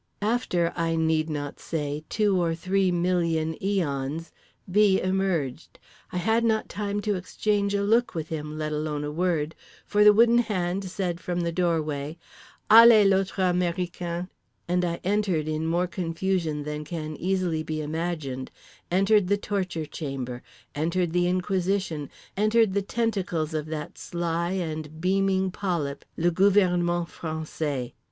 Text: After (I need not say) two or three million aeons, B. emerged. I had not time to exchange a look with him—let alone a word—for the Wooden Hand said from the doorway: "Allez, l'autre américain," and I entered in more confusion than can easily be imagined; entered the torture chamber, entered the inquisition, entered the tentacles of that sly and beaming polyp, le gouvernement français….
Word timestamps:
After 0.23 0.73
(I 0.75 0.95
need 0.95 1.29
not 1.29 1.59
say) 1.59 2.03
two 2.09 2.35
or 2.41 2.55
three 2.55 2.91
million 2.91 3.55
aeons, 3.63 4.31
B. 4.71 4.99
emerged. 4.99 5.77
I 6.11 6.17
had 6.17 6.43
not 6.43 6.67
time 6.67 7.01
to 7.01 7.13
exchange 7.13 7.75
a 7.75 7.83
look 7.83 8.15
with 8.15 8.29
him—let 8.29 8.71
alone 8.71 9.03
a 9.03 9.11
word—for 9.11 10.03
the 10.03 10.11
Wooden 10.11 10.39
Hand 10.39 10.85
said 10.85 11.19
from 11.19 11.41
the 11.41 11.51
doorway: 11.51 12.17
"Allez, 12.67 13.05
l'autre 13.07 13.43
américain," 13.53 14.27
and 14.67 14.83
I 14.83 14.99
entered 15.03 15.47
in 15.47 15.67
more 15.67 15.85
confusion 15.85 16.63
than 16.63 16.83
can 16.83 17.15
easily 17.17 17.61
be 17.61 17.79
imagined; 17.79 18.49
entered 18.89 19.27
the 19.27 19.37
torture 19.37 19.85
chamber, 19.85 20.41
entered 20.73 21.11
the 21.13 21.27
inquisition, 21.27 22.09
entered 22.35 22.73
the 22.73 22.81
tentacles 22.81 23.53
of 23.53 23.67
that 23.67 23.99
sly 23.99 24.49
and 24.53 24.99
beaming 24.99 25.51
polyp, 25.51 26.05
le 26.17 26.31
gouvernement 26.31 27.07
français…. 27.07 27.91